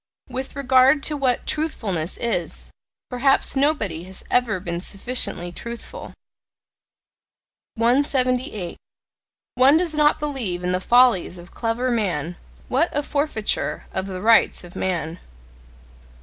[0.29, 2.71] With regard to what "truthfulness" is,
[3.11, 6.15] perhaps nobody has ever been sufficiently truthful.
[7.75, 8.77] 178.
[9.53, 12.35] One does not believe in the follies of clever men:
[12.67, 15.19] what a forfeiture of the rights of man!